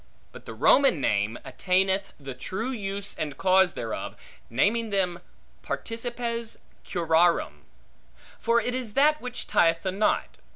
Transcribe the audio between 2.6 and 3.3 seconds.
use